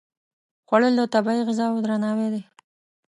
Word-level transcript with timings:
خوړل 0.67 0.93
د 0.97 1.01
طبیعي 1.13 1.41
غذاو 1.47 1.83
درناوی 1.85 2.27
دی 2.33 2.43